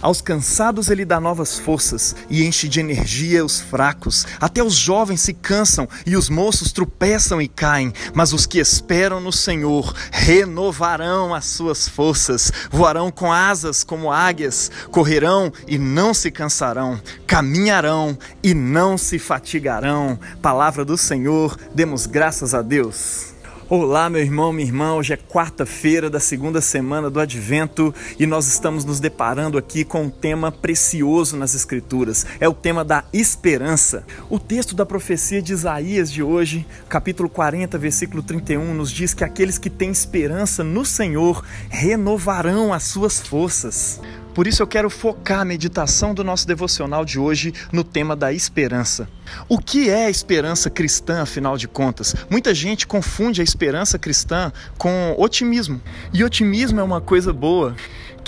Aos 0.00 0.20
cansados 0.20 0.88
ele 0.88 1.04
dá 1.04 1.18
novas 1.18 1.58
forças 1.58 2.14
e 2.30 2.44
enche 2.44 2.68
de 2.68 2.78
energia 2.78 3.44
os 3.44 3.60
fracos. 3.60 4.26
Até 4.40 4.62
os 4.62 4.74
jovens 4.74 5.20
se 5.20 5.32
cansam 5.32 5.88
e 6.06 6.16
os 6.16 6.28
moços 6.28 6.70
tropeçam 6.70 7.42
e 7.42 7.48
caem, 7.48 7.92
mas 8.14 8.32
os 8.32 8.46
que 8.46 8.58
esperam 8.58 9.20
no 9.20 9.32
Senhor 9.32 9.92
renovarão 10.12 11.34
as 11.34 11.46
suas 11.46 11.88
forças, 11.88 12.52
voarão 12.70 13.10
com 13.10 13.32
asas 13.32 13.82
como 13.82 14.12
águias, 14.12 14.70
correrão 14.90 15.52
e 15.66 15.78
não 15.78 16.14
se 16.14 16.30
cansarão, 16.30 17.00
caminharão 17.26 18.16
e 18.42 18.54
não 18.54 18.96
se 18.96 19.18
fatigarão. 19.18 20.18
Palavra 20.40 20.84
do 20.84 20.96
Senhor, 20.96 21.58
demos 21.74 22.06
graças 22.06 22.54
a 22.54 22.62
Deus. 22.62 23.37
Olá, 23.70 24.08
meu 24.08 24.22
irmão, 24.22 24.50
minha 24.50 24.66
irmã. 24.66 24.94
Hoje 24.94 25.12
é 25.12 25.16
quarta-feira 25.18 26.08
da 26.08 26.18
segunda 26.18 26.58
semana 26.58 27.10
do 27.10 27.20
Advento 27.20 27.94
e 28.18 28.24
nós 28.24 28.46
estamos 28.46 28.82
nos 28.82 28.98
deparando 28.98 29.58
aqui 29.58 29.84
com 29.84 30.04
um 30.04 30.08
tema 30.08 30.50
precioso 30.50 31.36
nas 31.36 31.54
Escrituras. 31.54 32.24
É 32.40 32.48
o 32.48 32.54
tema 32.54 32.82
da 32.82 33.04
esperança. 33.12 34.06
O 34.30 34.38
texto 34.38 34.74
da 34.74 34.86
profecia 34.86 35.42
de 35.42 35.52
Isaías 35.52 36.10
de 36.10 36.22
hoje, 36.22 36.66
capítulo 36.88 37.28
40, 37.28 37.76
versículo 37.76 38.22
31, 38.22 38.72
nos 38.72 38.90
diz 38.90 39.12
que 39.12 39.22
aqueles 39.22 39.58
que 39.58 39.68
têm 39.68 39.90
esperança 39.90 40.64
no 40.64 40.82
Senhor 40.82 41.44
renovarão 41.68 42.72
as 42.72 42.84
suas 42.84 43.20
forças. 43.20 44.00
Por 44.34 44.46
isso 44.46 44.62
eu 44.62 44.66
quero 44.66 44.88
focar 44.88 45.40
a 45.40 45.44
meditação 45.44 46.14
do 46.14 46.22
nosso 46.22 46.46
devocional 46.46 47.04
de 47.04 47.18
hoje 47.18 47.52
no 47.72 47.82
tema 47.82 48.14
da 48.14 48.32
esperança. 48.32 49.08
O 49.48 49.58
que 49.58 49.90
é 49.90 50.06
a 50.06 50.10
esperança 50.10 50.70
cristã, 50.70 51.22
afinal 51.22 51.56
de 51.56 51.68
contas? 51.68 52.14
Muita 52.30 52.54
gente 52.54 52.86
confunde 52.86 53.40
a 53.40 53.44
esperança 53.44 53.98
cristã 53.98 54.52
com 54.76 55.14
otimismo. 55.18 55.80
E 56.12 56.22
otimismo 56.24 56.80
é 56.80 56.82
uma 56.82 57.00
coisa 57.00 57.32
boa. 57.32 57.74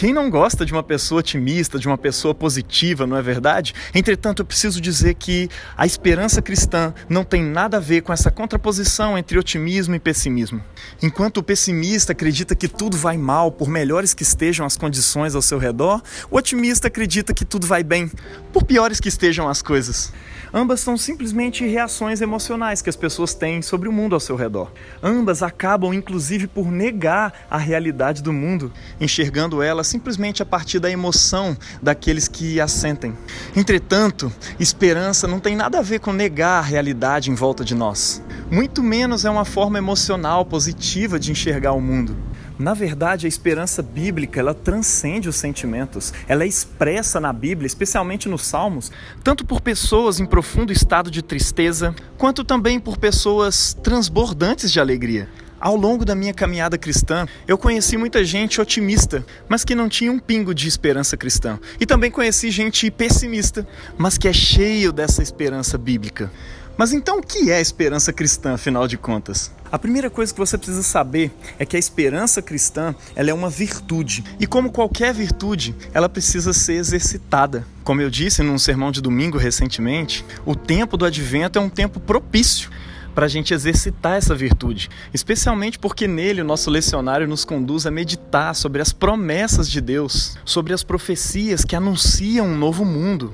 Quem 0.00 0.14
não 0.14 0.30
gosta 0.30 0.64
de 0.64 0.72
uma 0.72 0.82
pessoa 0.82 1.18
otimista, 1.18 1.79
de 1.79 1.87
uma 1.87 1.98
pessoa 1.98 2.34
positiva, 2.34 3.06
não 3.06 3.18
é 3.18 3.20
verdade? 3.20 3.74
Entretanto, 3.95 4.40
eu 4.40 4.46
preciso 4.46 4.80
dizer 4.80 5.12
que 5.12 5.46
a 5.76 5.84
esperança 5.84 6.40
cristã 6.40 6.95
não 7.06 7.23
tem 7.23 7.43
nada 7.43 7.76
a 7.76 7.80
ver 7.80 8.01
com 8.01 8.10
essa 8.10 8.30
contraposição 8.30 9.18
entre 9.18 9.38
otimismo 9.38 9.95
e 9.95 9.98
pessimismo. 9.98 10.65
Enquanto 11.02 11.37
o 11.37 11.43
pessimista 11.43 12.12
acredita 12.12 12.54
que 12.54 12.66
tudo 12.66 12.96
vai 12.96 13.18
mal, 13.18 13.52
por 13.52 13.68
melhores 13.68 14.15
que 14.15 14.23
estejam 14.23 14.65
as 14.65 14.74
condições 14.74 15.34
ao 15.34 15.43
seu 15.43 15.59
redor, 15.59 16.01
o 16.30 16.38
otimista 16.38 16.88
acredita 16.88 17.34
que 17.34 17.45
tudo 17.45 17.66
vai 17.66 17.84
bem, 17.84 18.10
por 18.54 18.65
piores 18.65 19.01
que 19.01 19.09
estejam 19.10 19.51
as 19.51 19.60
coisas. 19.60 20.15
Ambas 20.52 20.80
são 20.80 20.96
simplesmente 20.96 21.65
reações 21.65 22.20
emocionais 22.20 22.82
que 22.82 22.90
as 22.90 22.96
pessoas 22.96 23.34
têm 23.34 23.62
sobre 23.62 23.88
o 23.88 23.93
mundo 23.93 24.15
ao 24.15 24.20
seu 24.20 24.34
redor. 24.34 24.73
Ambas 25.01 25.43
acabam, 25.43 25.95
inclusive, 25.95 26.48
por 26.48 26.73
negar 26.73 27.32
a 27.48 27.56
realidade 27.56 28.20
do 28.20 28.32
mundo, 28.32 28.73
enxergando 29.01 29.62
ela 29.62 29.84
simplesmente 29.84 30.43
a 30.43 30.46
partir 30.46 30.80
da 30.80 30.90
emoção 30.90 31.56
daqueles 31.80 32.26
que 32.26 32.60
a 32.60 32.66
sentem. 32.66 33.16
Entretanto, 33.54 34.32
esperança 34.59 35.28
não 35.28 35.38
tem 35.38 35.54
nada 35.54 35.78
a 35.78 35.82
ver 35.82 36.01
com 36.01 36.12
negar 36.12 36.59
a 36.59 36.62
realidade 36.62 37.30
em 37.30 37.34
volta 37.34 37.65
de 37.65 37.74
nós. 37.74 38.23
Muito 38.51 38.82
menos 38.82 39.24
é 39.24 39.30
uma 39.30 39.45
forma 39.45 39.78
emocional 39.78 40.45
positiva 40.45 41.18
de 41.18 41.30
enxergar 41.30 41.73
o 41.73 41.80
mundo. 41.80 42.29
Na 42.60 42.74
verdade, 42.74 43.24
a 43.24 43.28
esperança 43.28 43.80
bíblica, 43.82 44.38
ela 44.38 44.52
transcende 44.52 45.30
os 45.30 45.36
sentimentos. 45.36 46.12
Ela 46.28 46.44
é 46.44 46.46
expressa 46.46 47.18
na 47.18 47.32
Bíblia, 47.32 47.66
especialmente 47.66 48.28
nos 48.28 48.42
Salmos, 48.44 48.92
tanto 49.24 49.46
por 49.46 49.62
pessoas 49.62 50.20
em 50.20 50.26
profundo 50.26 50.70
estado 50.70 51.10
de 51.10 51.22
tristeza, 51.22 51.94
quanto 52.18 52.44
também 52.44 52.78
por 52.78 52.98
pessoas 52.98 53.72
transbordantes 53.82 54.70
de 54.70 54.78
alegria. 54.78 55.26
Ao 55.58 55.74
longo 55.74 56.04
da 56.04 56.14
minha 56.14 56.34
caminhada 56.34 56.76
cristã, 56.76 57.26
eu 57.48 57.56
conheci 57.56 57.96
muita 57.96 58.22
gente 58.26 58.60
otimista, 58.60 59.24
mas 59.48 59.64
que 59.64 59.74
não 59.74 59.88
tinha 59.88 60.12
um 60.12 60.18
pingo 60.18 60.54
de 60.54 60.68
esperança 60.68 61.16
cristã. 61.16 61.58
E 61.80 61.86
também 61.86 62.10
conheci 62.10 62.50
gente 62.50 62.90
pessimista, 62.90 63.66
mas 63.96 64.19
que 64.19 64.28
é 64.28 64.34
cheio 64.34 64.92
dessa 64.92 65.22
esperança 65.22 65.78
bíblica. 65.78 66.31
Mas 66.76 66.92
então 66.92 67.19
o 67.19 67.22
que 67.22 67.50
é 67.50 67.60
esperança 67.60 68.12
cristã, 68.12 68.54
afinal 68.54 68.88
de 68.88 68.97
contas? 68.97 69.53
A 69.72 69.78
primeira 69.78 70.10
coisa 70.10 70.32
que 70.32 70.38
você 70.38 70.58
precisa 70.58 70.82
saber 70.82 71.31
é 71.58 71.64
que 71.64 71.76
a 71.76 71.78
esperança 71.78 72.42
cristã 72.42 72.94
ela 73.14 73.31
é 73.31 73.34
uma 73.34 73.48
virtude. 73.48 74.25
E 74.41 74.47
como 74.47 74.72
qualquer 74.72 75.14
virtude, 75.14 75.75
ela 75.94 76.08
precisa 76.08 76.53
ser 76.53 76.75
exercitada. 76.75 77.64
Como 77.84 78.00
eu 78.00 78.10
disse 78.10 78.42
num 78.42 78.58
sermão 78.58 78.91
de 78.91 79.00
domingo 79.00 79.38
recentemente, 79.38 80.25
o 80.44 80.56
tempo 80.56 80.97
do 80.97 81.04
advento 81.04 81.58
é 81.58 81.62
um 81.62 81.69
tempo 81.69 82.00
propício 82.00 82.70
para 83.14 83.26
a 83.26 83.28
gente 83.28 83.52
exercitar 83.52 84.16
essa 84.16 84.34
virtude, 84.34 84.88
especialmente 85.12 85.78
porque 85.78 86.06
nele 86.06 86.42
o 86.42 86.44
nosso 86.44 86.70
lecionário 86.70 87.28
nos 87.28 87.44
conduz 87.44 87.87
a 87.87 87.91
meditar 87.91 88.54
sobre 88.54 88.81
as 88.81 88.92
promessas 88.92 89.69
de 89.69 89.81
Deus, 89.81 90.37
sobre 90.44 90.72
as 90.72 90.82
profecias 90.82 91.64
que 91.64 91.76
anunciam 91.76 92.47
um 92.47 92.56
novo 92.56 92.84
mundo. 92.84 93.32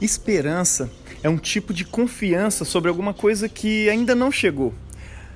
Esperança 0.00 0.90
é 1.22 1.28
um 1.28 1.38
tipo 1.38 1.72
de 1.72 1.84
confiança 1.84 2.64
sobre 2.64 2.88
alguma 2.88 3.12
coisa 3.12 3.48
que 3.48 3.88
ainda 3.88 4.14
não 4.14 4.30
chegou, 4.30 4.74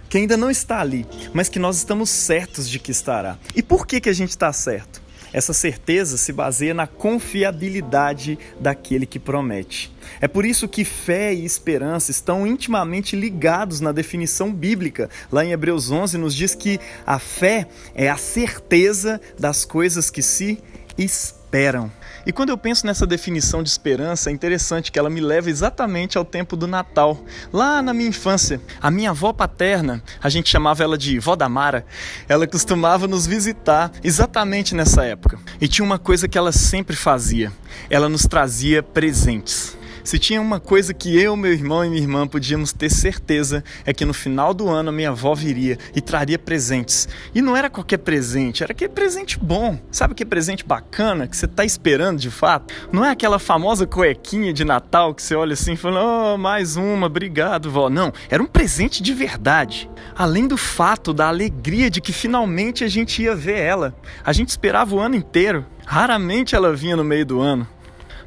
que 0.08 0.18
ainda 0.18 0.36
não 0.36 0.50
está 0.50 0.80
ali, 0.80 1.06
mas 1.32 1.48
que 1.48 1.58
nós 1.58 1.76
estamos 1.76 2.10
certos 2.10 2.68
de 2.68 2.78
que 2.78 2.90
estará. 2.90 3.38
E 3.54 3.62
por 3.62 3.86
que, 3.86 4.00
que 4.00 4.08
a 4.08 4.12
gente 4.12 4.30
está 4.30 4.52
certo? 4.52 5.02
Essa 5.32 5.54
certeza 5.54 6.18
se 6.18 6.30
baseia 6.30 6.74
na 6.74 6.86
confiabilidade 6.86 8.38
daquele 8.60 9.06
que 9.06 9.18
promete. 9.18 9.90
É 10.20 10.28
por 10.28 10.44
isso 10.44 10.68
que 10.68 10.84
fé 10.84 11.32
e 11.32 11.44
esperança 11.44 12.10
estão 12.10 12.46
intimamente 12.46 13.16
ligados 13.16 13.80
na 13.80 13.92
definição 13.92 14.52
bíblica. 14.52 15.08
Lá 15.30 15.42
em 15.42 15.52
Hebreus 15.52 15.90
11 15.90 16.18
nos 16.18 16.34
diz 16.34 16.54
que 16.54 16.78
a 17.06 17.18
fé 17.18 17.66
é 17.94 18.10
a 18.10 18.16
certeza 18.18 19.20
das 19.38 19.64
coisas 19.64 20.10
que 20.10 20.20
se 20.20 20.58
esperam. 20.98 21.90
E 22.24 22.32
quando 22.32 22.50
eu 22.50 22.58
penso 22.58 22.86
nessa 22.86 23.06
definição 23.06 23.62
de 23.62 23.68
esperança, 23.68 24.30
é 24.30 24.32
interessante 24.32 24.92
que 24.92 24.98
ela 24.98 25.10
me 25.10 25.20
leva 25.20 25.50
exatamente 25.50 26.16
ao 26.16 26.24
tempo 26.24 26.56
do 26.56 26.66
Natal. 26.66 27.20
Lá 27.52 27.82
na 27.82 27.92
minha 27.92 28.08
infância, 28.08 28.60
a 28.80 28.90
minha 28.90 29.10
avó 29.10 29.32
paterna, 29.32 30.02
a 30.22 30.28
gente 30.28 30.48
chamava 30.48 30.84
ela 30.84 30.96
de 30.96 31.18
vó 31.18 31.34
da 31.34 31.48
Mara, 31.48 31.84
ela 32.28 32.46
costumava 32.46 33.08
nos 33.08 33.26
visitar 33.26 33.90
exatamente 34.04 34.74
nessa 34.74 35.04
época. 35.04 35.38
E 35.60 35.66
tinha 35.66 35.84
uma 35.84 35.98
coisa 35.98 36.28
que 36.28 36.38
ela 36.38 36.52
sempre 36.52 36.94
fazia: 36.94 37.52
ela 37.90 38.08
nos 38.08 38.22
trazia 38.22 38.82
presentes. 38.82 39.76
Se 40.04 40.18
tinha 40.18 40.40
uma 40.40 40.58
coisa 40.58 40.92
que 40.92 41.16
eu, 41.16 41.36
meu 41.36 41.52
irmão 41.52 41.84
e 41.84 41.88
minha 41.88 42.02
irmã 42.02 42.26
podíamos 42.26 42.72
ter 42.72 42.90
certeza 42.90 43.62
é 43.84 43.94
que 43.94 44.04
no 44.04 44.12
final 44.12 44.52
do 44.52 44.68
ano 44.68 44.88
a 44.88 44.92
minha 44.92 45.10
avó 45.10 45.32
viria 45.32 45.78
e 45.94 46.00
traria 46.00 46.38
presentes. 46.38 47.08
E 47.32 47.40
não 47.40 47.56
era 47.56 47.70
qualquer 47.70 47.98
presente, 47.98 48.64
era 48.64 48.72
aquele 48.72 48.90
presente 48.90 49.38
bom. 49.38 49.78
Sabe 49.92 50.14
que 50.14 50.24
presente 50.24 50.64
bacana 50.64 51.28
que 51.28 51.36
você 51.36 51.46
está 51.46 51.64
esperando 51.64 52.18
de 52.18 52.30
fato? 52.30 52.74
Não 52.90 53.04
é 53.04 53.10
aquela 53.10 53.38
famosa 53.38 53.86
cuequinha 53.86 54.52
de 54.52 54.64
Natal 54.64 55.14
que 55.14 55.22
você 55.22 55.36
olha 55.36 55.52
assim 55.52 55.74
e 55.74 55.76
fala: 55.76 56.34
"Oh, 56.34 56.36
mais 56.36 56.76
uma, 56.76 57.06
obrigado, 57.06 57.70
vó". 57.70 57.88
Não, 57.88 58.12
era 58.28 58.42
um 58.42 58.46
presente 58.46 59.02
de 59.02 59.14
verdade. 59.14 59.88
Além 60.16 60.48
do 60.48 60.56
fato 60.56 61.12
da 61.12 61.28
alegria 61.28 61.88
de 61.88 62.00
que 62.00 62.12
finalmente 62.12 62.82
a 62.82 62.88
gente 62.88 63.22
ia 63.22 63.36
ver 63.36 63.60
ela. 63.60 63.94
A 64.24 64.32
gente 64.32 64.48
esperava 64.48 64.96
o 64.96 64.98
ano 64.98 65.14
inteiro. 65.14 65.64
Raramente 65.86 66.56
ela 66.56 66.74
vinha 66.74 66.96
no 66.96 67.04
meio 67.04 67.24
do 67.24 67.40
ano 67.40 67.68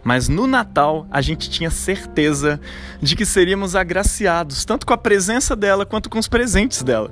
mas 0.06 0.30
no 0.30 0.46
Natal 0.46 1.08
a 1.10 1.20
gente 1.20 1.50
tinha 1.50 1.72
certeza 1.72 2.62
de 3.02 3.16
que 3.16 3.26
seríamos 3.26 3.76
agraciados, 3.76 4.64
tanto 4.64 4.86
com 4.86 4.94
a 4.94 4.98
presença 4.98 5.56
dela 5.56 5.84
quanto 5.84 6.12
com 6.12 6.20
os 6.20 6.28
presentes 6.28 6.84
dela. 6.84 7.12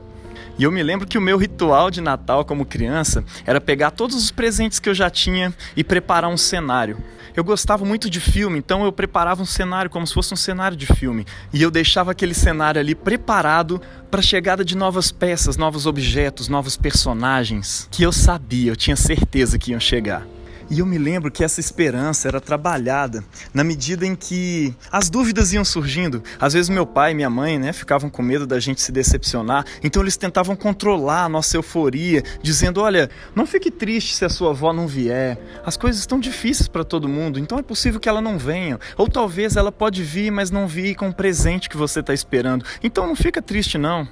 E 0.59 0.63
eu 0.63 0.71
me 0.71 0.83
lembro 0.83 1.07
que 1.07 1.17
o 1.17 1.21
meu 1.21 1.35
ritual 1.35 1.89
de 1.89 1.99
Natal 1.99 2.45
como 2.45 2.63
criança 2.63 3.25
era 3.47 3.59
pegar 3.59 3.89
todos 3.89 4.15
os 4.15 4.29
presentes 4.29 4.77
que 4.77 4.87
eu 4.87 4.93
já 4.93 5.09
tinha 5.09 5.51
e 5.75 5.83
preparar 5.83 6.29
um 6.29 6.37
cenário. 6.37 6.99
Eu 7.35 7.43
gostava 7.43 7.83
muito 7.83 8.11
de 8.11 8.19
filme, 8.19 8.59
então 8.59 8.85
eu 8.85 8.91
preparava 8.91 9.41
um 9.41 9.45
cenário 9.45 9.89
como 9.89 10.05
se 10.05 10.13
fosse 10.13 10.31
um 10.31 10.37
cenário 10.37 10.77
de 10.77 10.85
filme. 10.85 11.25
E 11.51 11.63
eu 11.63 11.71
deixava 11.71 12.11
aquele 12.11 12.35
cenário 12.35 12.79
ali 12.79 12.93
preparado 12.93 13.81
para 14.11 14.19
a 14.19 14.23
chegada 14.23 14.63
de 14.63 14.77
novas 14.77 15.11
peças, 15.11 15.57
novos 15.57 15.87
objetos, 15.87 16.47
novos 16.47 16.77
personagens 16.77 17.87
que 17.89 18.03
eu 18.03 18.11
sabia, 18.11 18.71
eu 18.71 18.75
tinha 18.75 18.95
certeza 18.95 19.57
que 19.57 19.71
iam 19.71 19.79
chegar. 19.79 20.27
E 20.73 20.79
eu 20.79 20.87
me 20.87 20.97
lembro 20.97 21.29
que 21.29 21.43
essa 21.43 21.59
esperança 21.59 22.27
era 22.27 22.41
trabalhada 22.41 23.23
na 23.53 23.63
medida 23.63 24.07
em 24.07 24.15
que 24.15 24.75
as 24.91 25.07
dúvidas 25.07 25.53
iam 25.53 25.63
surgindo. 25.63 26.23
Às 26.39 26.53
vezes 26.53 26.67
meu 26.67 26.83
pai 26.83 27.11
e 27.11 27.13
minha 27.13 27.29
mãe, 27.29 27.59
né, 27.59 27.71
ficavam 27.71 28.09
com 28.09 28.23
medo 28.23 28.47
da 28.47 28.59
gente 28.59 28.81
se 28.81 28.91
decepcionar, 28.91 29.67
então 29.83 30.01
eles 30.01 30.17
tentavam 30.17 30.55
controlar 30.55 31.25
a 31.25 31.29
nossa 31.29 31.55
euforia, 31.57 32.23
dizendo: 32.41 32.81
"Olha, 32.81 33.07
não 33.35 33.45
fique 33.45 33.69
triste 33.69 34.15
se 34.15 34.25
a 34.25 34.29
sua 34.29 34.49
avó 34.49 34.73
não 34.73 34.87
vier. 34.87 35.37
As 35.63 35.77
coisas 35.77 35.99
estão 35.99 36.19
difíceis 36.19 36.67
para 36.67 36.83
todo 36.83 37.07
mundo, 37.07 37.37
então 37.37 37.59
é 37.59 37.61
possível 37.61 37.99
que 37.99 38.09
ela 38.09 38.19
não 38.19 38.39
venha. 38.39 38.79
Ou 38.97 39.07
talvez 39.07 39.55
ela 39.55 39.71
pode 39.71 40.01
vir, 40.01 40.31
mas 40.31 40.49
não 40.49 40.67
vir 40.67 40.95
com 40.95 41.09
o 41.09 41.13
presente 41.13 41.69
que 41.69 41.77
você 41.77 41.99
está 41.99 42.15
esperando. 42.15 42.65
Então 42.81 43.05
não 43.05 43.15
fica 43.15 43.43
triste 43.43 43.77
não." 43.77 44.07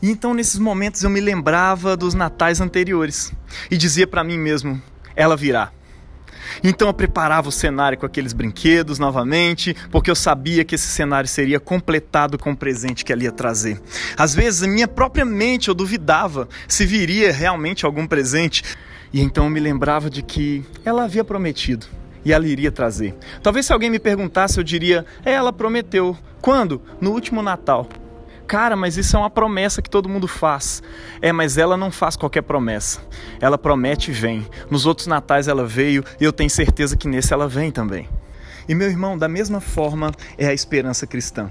E 0.00 0.08
então 0.10 0.32
nesses 0.32 0.58
momentos 0.58 1.02
eu 1.02 1.10
me 1.10 1.20
lembrava 1.20 1.98
dos 1.98 2.14
natais 2.14 2.62
anteriores 2.62 3.30
e 3.70 3.76
dizia 3.76 4.06
para 4.06 4.24
mim 4.24 4.38
mesmo: 4.38 4.80
ela 5.14 5.36
virá. 5.36 5.70
Então 6.62 6.88
eu 6.88 6.94
preparava 6.94 7.48
o 7.48 7.52
cenário 7.52 7.98
com 7.98 8.06
aqueles 8.06 8.32
brinquedos 8.32 8.98
novamente, 8.98 9.74
porque 9.90 10.10
eu 10.10 10.14
sabia 10.14 10.64
que 10.64 10.74
esse 10.74 10.88
cenário 10.88 11.28
seria 11.28 11.60
completado 11.60 12.38
com 12.38 12.52
o 12.52 12.56
presente 12.56 13.04
que 13.04 13.12
ela 13.12 13.22
ia 13.22 13.32
trazer. 13.32 13.80
Às 14.16 14.34
vezes, 14.34 14.62
em 14.62 14.70
minha 14.70 14.88
própria 14.88 15.24
mente, 15.24 15.68
eu 15.68 15.74
duvidava 15.74 16.48
se 16.66 16.84
viria 16.84 17.32
realmente 17.32 17.86
algum 17.86 18.06
presente, 18.06 18.62
e 19.12 19.20
então 19.20 19.44
eu 19.44 19.50
me 19.50 19.60
lembrava 19.60 20.10
de 20.10 20.22
que 20.22 20.64
ela 20.84 21.04
havia 21.04 21.24
prometido. 21.24 21.86
e 22.24 22.32
ela 22.32 22.46
iria 22.46 22.70
trazer. 22.70 23.14
Talvez 23.42 23.64
se 23.66 23.72
alguém 23.72 23.88
me 23.88 23.98
perguntasse, 23.98 24.58
eu 24.58 24.64
diria: 24.64 25.06
é, 25.24 25.32
ela 25.32 25.52
prometeu. 25.52 26.16
Quando? 26.42 26.82
No 27.00 27.12
último 27.12 27.42
Natal. 27.42 27.88
Cara, 28.48 28.74
mas 28.74 28.96
isso 28.96 29.14
é 29.14 29.20
uma 29.20 29.28
promessa 29.28 29.82
que 29.82 29.90
todo 29.90 30.08
mundo 30.08 30.26
faz. 30.26 30.82
É, 31.20 31.30
mas 31.32 31.58
ela 31.58 31.76
não 31.76 31.90
faz 31.90 32.16
qualquer 32.16 32.40
promessa. 32.40 32.98
Ela 33.42 33.58
promete 33.58 34.10
e 34.10 34.14
vem. 34.14 34.46
Nos 34.70 34.86
outros 34.86 35.06
natais 35.06 35.48
ela 35.48 35.66
veio 35.66 36.02
e 36.18 36.24
eu 36.24 36.32
tenho 36.32 36.48
certeza 36.48 36.96
que 36.96 37.06
nesse 37.06 37.34
ela 37.34 37.46
vem 37.46 37.70
também. 37.70 38.08
E 38.66 38.74
meu 38.74 38.88
irmão, 38.88 39.18
da 39.18 39.28
mesma 39.28 39.60
forma 39.60 40.12
é 40.38 40.46
a 40.46 40.54
esperança 40.54 41.06
cristã. 41.06 41.50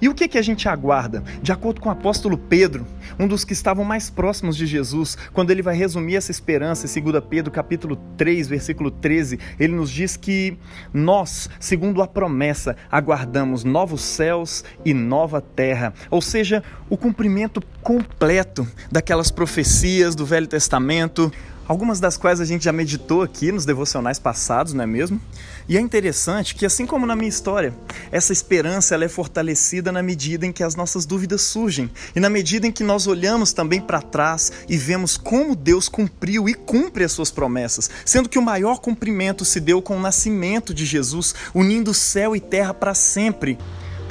E 0.00 0.08
o 0.08 0.14
que, 0.14 0.28
que 0.28 0.38
a 0.38 0.42
gente 0.42 0.68
aguarda? 0.68 1.22
De 1.42 1.52
acordo 1.52 1.80
com 1.80 1.88
o 1.88 1.92
apóstolo 1.92 2.36
Pedro, 2.36 2.86
um 3.18 3.26
dos 3.26 3.44
que 3.44 3.52
estavam 3.52 3.84
mais 3.84 4.10
próximos 4.10 4.56
de 4.56 4.66
Jesus, 4.66 5.16
quando 5.32 5.50
ele 5.50 5.62
vai 5.62 5.76
resumir 5.76 6.16
essa 6.16 6.30
esperança 6.30 6.86
em 6.86 7.02
2 7.02 7.24
Pedro 7.28 7.50
capítulo 7.50 7.96
3, 8.16 8.48
versículo 8.48 8.90
13, 8.90 9.38
ele 9.58 9.74
nos 9.74 9.90
diz 9.90 10.16
que 10.16 10.56
nós, 10.92 11.48
segundo 11.58 12.02
a 12.02 12.06
promessa, 12.06 12.76
aguardamos 12.90 13.64
novos 13.64 14.02
céus 14.02 14.64
e 14.84 14.92
nova 14.92 15.40
terra, 15.40 15.92
ou 16.10 16.20
seja, 16.20 16.62
o 16.88 16.96
cumprimento 16.96 17.62
completo 17.82 18.66
daquelas 18.90 19.30
profecias 19.30 20.14
do 20.14 20.24
Velho 20.24 20.46
Testamento, 20.46 21.30
algumas 21.66 22.00
das 22.00 22.16
quais 22.16 22.40
a 22.40 22.44
gente 22.44 22.64
já 22.64 22.72
meditou 22.72 23.22
aqui 23.22 23.50
nos 23.52 23.64
devocionais 23.64 24.18
passados, 24.18 24.72
não 24.72 24.84
é 24.84 24.86
mesmo? 24.86 25.20
E 25.68 25.76
é 25.76 25.80
interessante 25.80 26.54
que, 26.54 26.66
assim 26.66 26.86
como 26.86 27.06
na 27.06 27.16
minha 27.16 27.28
história, 27.28 27.74
essa 28.12 28.32
esperança 28.32 28.94
ela 28.94 29.04
é 29.04 29.08
fortalecida 29.08 29.90
na 29.90 30.02
medida 30.02 30.44
em 30.44 30.52
que 30.52 30.62
as 30.62 30.76
nossas 30.76 31.06
dúvidas 31.06 31.42
surgem 31.42 31.90
e 32.14 32.20
na 32.20 32.28
medida 32.28 32.66
em 32.66 32.72
que 32.72 32.84
nós 32.84 33.06
olhamos 33.06 33.52
também 33.52 33.80
para 33.80 34.02
trás 34.02 34.52
e 34.68 34.76
vemos 34.76 35.16
como 35.16 35.56
Deus 35.56 35.88
cumpriu 35.88 36.48
e 36.48 36.54
cumpre 36.54 37.04
as 37.04 37.12
suas 37.12 37.30
promessas, 37.30 37.88
sendo 38.04 38.28
que 38.28 38.38
o 38.38 38.42
maior 38.42 38.78
cumprimento 38.78 39.44
se 39.44 39.58
deu 39.58 39.80
com 39.80 39.96
o 39.96 40.00
nascimento 40.00 40.74
de 40.74 40.84
Jesus, 40.84 41.34
unindo 41.54 41.94
céu 41.94 42.36
e 42.36 42.40
terra 42.40 42.74
para 42.74 42.94
sempre 42.94 43.58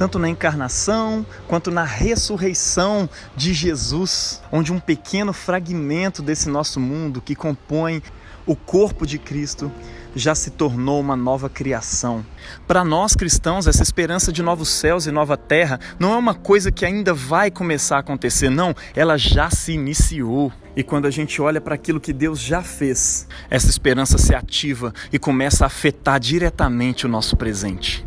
tanto 0.03 0.19
na 0.19 0.27
encarnação 0.27 1.25
quanto 1.47 1.71
na 1.71 1.85
ressurreição 1.85 3.09
de 3.37 3.53
Jesus, 3.53 4.41
onde 4.51 4.73
um 4.73 4.77
pequeno 4.77 5.31
fragmento 5.31 6.21
desse 6.21 6.49
nosso 6.49 6.77
mundo 6.77 7.21
que 7.21 7.33
compõe 7.33 8.03
o 8.45 8.53
corpo 8.53 9.07
de 9.07 9.17
Cristo 9.17 9.71
já 10.13 10.35
se 10.35 10.51
tornou 10.51 10.99
uma 10.99 11.15
nova 11.15 11.49
criação. 11.49 12.25
Para 12.67 12.83
nós 12.83 13.15
cristãos, 13.15 13.65
essa 13.65 13.81
esperança 13.81 14.29
de 14.29 14.43
novos 14.43 14.67
céus 14.67 15.07
e 15.07 15.11
nova 15.11 15.37
terra 15.37 15.79
não 15.97 16.13
é 16.13 16.17
uma 16.17 16.33
coisa 16.33 16.69
que 16.69 16.85
ainda 16.85 17.13
vai 17.13 17.49
começar 17.49 17.95
a 17.95 17.99
acontecer, 18.01 18.49
não, 18.49 18.75
ela 18.93 19.17
já 19.17 19.49
se 19.49 19.71
iniciou. 19.71 20.51
E 20.75 20.83
quando 20.83 21.05
a 21.05 21.11
gente 21.11 21.41
olha 21.41 21.61
para 21.61 21.75
aquilo 21.75 22.01
que 22.01 22.11
Deus 22.11 22.41
já 22.41 22.61
fez, 22.61 23.25
essa 23.49 23.69
esperança 23.69 24.17
se 24.17 24.35
ativa 24.35 24.93
e 25.13 25.17
começa 25.17 25.63
a 25.63 25.67
afetar 25.67 26.19
diretamente 26.19 27.05
o 27.05 27.09
nosso 27.09 27.37
presente. 27.37 28.05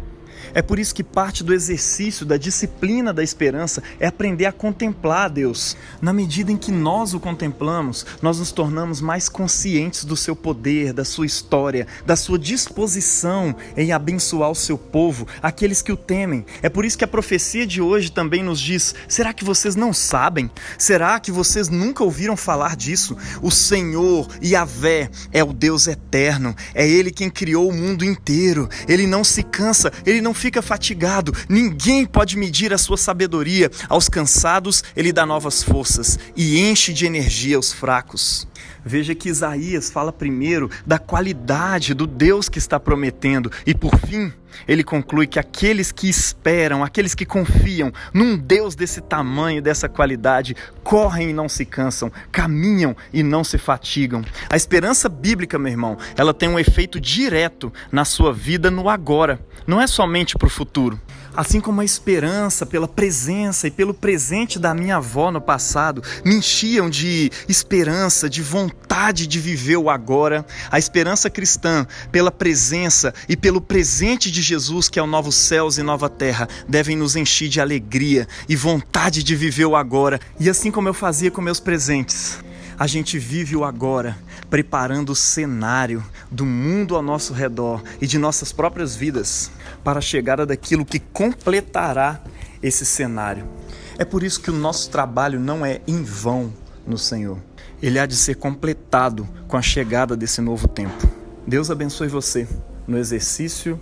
É 0.56 0.62
por 0.62 0.78
isso 0.78 0.94
que 0.94 1.04
parte 1.04 1.44
do 1.44 1.52
exercício, 1.52 2.24
da 2.24 2.38
disciplina 2.38 3.12
da 3.12 3.22
esperança 3.22 3.82
é 4.00 4.06
aprender 4.06 4.46
a 4.46 4.52
contemplar 4.52 5.28
Deus. 5.28 5.76
Na 6.00 6.14
medida 6.14 6.50
em 6.50 6.56
que 6.56 6.72
nós 6.72 7.12
o 7.12 7.20
contemplamos, 7.20 8.06
nós 8.22 8.38
nos 8.38 8.52
tornamos 8.52 9.02
mais 9.02 9.28
conscientes 9.28 10.02
do 10.06 10.16
seu 10.16 10.34
poder, 10.34 10.94
da 10.94 11.04
sua 11.04 11.26
história, 11.26 11.86
da 12.06 12.16
sua 12.16 12.38
disposição 12.38 13.54
em 13.76 13.92
abençoar 13.92 14.50
o 14.50 14.54
seu 14.54 14.78
povo, 14.78 15.28
aqueles 15.42 15.82
que 15.82 15.92
o 15.92 15.96
temem. 15.96 16.46
É 16.62 16.70
por 16.70 16.86
isso 16.86 16.96
que 16.96 17.04
a 17.04 17.08
profecia 17.08 17.66
de 17.66 17.82
hoje 17.82 18.10
também 18.10 18.42
nos 18.42 18.58
diz: 18.58 18.94
será 19.06 19.34
que 19.34 19.44
vocês 19.44 19.76
não 19.76 19.92
sabem? 19.92 20.50
Será 20.78 21.20
que 21.20 21.30
vocês 21.30 21.68
nunca 21.68 22.02
ouviram 22.02 22.34
falar 22.34 22.76
disso? 22.76 23.14
O 23.42 23.50
Senhor, 23.50 24.26
Yahvé, 24.42 25.10
é 25.30 25.44
o 25.44 25.52
Deus 25.52 25.86
eterno, 25.86 26.56
é 26.74 26.88
Ele 26.88 27.10
quem 27.10 27.28
criou 27.28 27.68
o 27.68 27.74
mundo 27.74 28.06
inteiro. 28.06 28.70
Ele 28.88 29.06
não 29.06 29.22
se 29.22 29.42
cansa, 29.42 29.92
ele 30.06 30.22
não 30.22 30.32
fica 30.32 30.45
fica 30.46 30.62
fatigado, 30.62 31.32
ninguém 31.48 32.06
pode 32.06 32.36
medir 32.36 32.72
a 32.72 32.78
sua 32.78 32.96
sabedoria. 32.96 33.68
Aos 33.88 34.08
cansados, 34.08 34.84
ele 34.94 35.12
dá 35.12 35.26
novas 35.26 35.60
forças 35.60 36.20
e 36.36 36.60
enche 36.60 36.92
de 36.92 37.04
energia 37.04 37.58
os 37.58 37.72
fracos. 37.72 38.46
Veja 38.84 39.12
que 39.12 39.28
Isaías 39.28 39.90
fala 39.90 40.12
primeiro 40.12 40.70
da 40.86 41.00
qualidade 41.00 41.94
do 41.94 42.06
Deus 42.06 42.48
que 42.48 42.60
está 42.60 42.78
prometendo 42.78 43.50
e, 43.66 43.74
por 43.74 43.98
fim, 43.98 44.32
ele 44.66 44.84
conclui 44.84 45.26
que 45.26 45.38
aqueles 45.38 45.92
que 45.92 46.08
esperam, 46.08 46.84
aqueles 46.84 47.14
que 47.14 47.26
confiam 47.26 47.92
num 48.12 48.36
Deus 48.36 48.74
desse 48.74 49.00
tamanho, 49.00 49.62
dessa 49.62 49.88
qualidade, 49.88 50.56
correm 50.82 51.30
e 51.30 51.32
não 51.32 51.48
se 51.48 51.64
cansam, 51.64 52.10
caminham 52.30 52.96
e 53.12 53.22
não 53.22 53.42
se 53.42 53.58
fatigam. 53.58 54.22
A 54.48 54.56
esperança 54.56 55.08
bíblica, 55.08 55.58
meu 55.58 55.70
irmão, 55.70 55.96
ela 56.16 56.34
tem 56.34 56.48
um 56.48 56.58
efeito 56.58 57.00
direto 57.00 57.72
na 57.90 58.04
sua 58.04 58.32
vida 58.32 58.70
no 58.70 58.88
agora, 58.88 59.40
não 59.66 59.80
é 59.80 59.86
somente 59.86 60.36
para 60.36 60.46
o 60.46 60.50
futuro. 60.50 61.00
Assim 61.36 61.60
como 61.60 61.82
a 61.82 61.84
esperança 61.84 62.64
pela 62.64 62.88
presença 62.88 63.68
e 63.68 63.70
pelo 63.70 63.92
presente 63.92 64.58
da 64.58 64.72
minha 64.72 64.96
avó 64.96 65.30
no 65.30 65.38
passado 65.40 66.02
me 66.24 66.36
enchiam 66.36 66.88
de 66.88 67.30
esperança, 67.46 68.26
de 68.30 68.40
vontade 68.40 69.26
de 69.26 69.38
viver 69.38 69.76
o 69.76 69.90
agora, 69.90 70.46
a 70.70 70.78
esperança 70.78 71.28
cristã 71.28 71.86
pela 72.10 72.30
presença 72.30 73.12
e 73.28 73.36
pelo 73.36 73.60
presente 73.60 74.30
de 74.30 74.40
Jesus, 74.40 74.88
que 74.88 74.98
é 74.98 75.02
o 75.02 75.06
novo 75.06 75.30
céus 75.30 75.76
e 75.76 75.82
nova 75.82 76.08
terra, 76.08 76.48
devem 76.66 76.96
nos 76.96 77.16
encher 77.16 77.50
de 77.50 77.60
alegria 77.60 78.26
e 78.48 78.56
vontade 78.56 79.22
de 79.22 79.36
viver 79.36 79.66
o 79.66 79.76
agora. 79.76 80.18
E 80.40 80.48
assim 80.48 80.70
como 80.70 80.88
eu 80.88 80.94
fazia 80.94 81.30
com 81.30 81.42
meus 81.42 81.60
presentes, 81.60 82.38
a 82.78 82.86
gente 82.86 83.18
vive 83.18 83.54
o 83.54 83.64
agora, 83.64 84.16
preparando 84.48 85.10
o 85.10 85.16
cenário 85.16 86.02
do 86.30 86.44
mundo 86.44 86.96
ao 86.96 87.02
nosso 87.02 87.32
redor 87.32 87.82
e 88.00 88.06
de 88.06 88.18
nossas 88.18 88.52
próprias 88.52 88.96
vidas 88.96 89.50
para 89.84 89.98
a 89.98 90.02
chegada 90.02 90.44
daquilo 90.44 90.84
que 90.84 90.98
completará 90.98 92.20
esse 92.62 92.84
cenário. 92.84 93.46
É 93.98 94.04
por 94.04 94.22
isso 94.22 94.40
que 94.40 94.50
o 94.50 94.54
nosso 94.54 94.90
trabalho 94.90 95.40
não 95.40 95.64
é 95.64 95.80
em 95.86 96.02
vão 96.02 96.52
no 96.86 96.98
Senhor. 96.98 97.38
Ele 97.82 97.98
há 97.98 98.06
de 98.06 98.16
ser 98.16 98.36
completado 98.36 99.28
com 99.46 99.56
a 99.56 99.62
chegada 99.62 100.16
desse 100.16 100.40
novo 100.40 100.66
tempo. 100.68 101.06
Deus 101.46 101.70
abençoe 101.70 102.08
você 102.08 102.48
no 102.86 102.98
exercício 102.98 103.78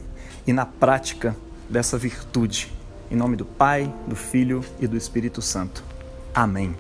e 0.47 0.53
na 0.53 0.67
prática 0.67 1.37
dessa 1.69 1.97
virtude. 1.97 2.73
Em 3.11 3.17
nome 3.17 3.37
do 3.37 3.45
Pai, 3.45 3.93
do 4.07 4.17
Filho 4.17 4.65
e 4.81 4.87
do 4.87 4.97
Espírito 4.97 5.41
Santo. 5.41 5.85
Amém. 6.35 6.75